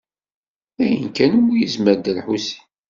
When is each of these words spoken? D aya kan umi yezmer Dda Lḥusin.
D 0.77 0.79
aya 0.85 1.07
kan 1.15 1.31
umi 1.39 1.55
yezmer 1.57 1.95
Dda 1.97 2.11
Lḥusin. 2.17 2.63